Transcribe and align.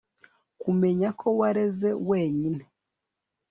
kumenya 0.61 1.09
ko 1.19 1.27
wareze 1.39 1.89
wenyine 2.09 2.63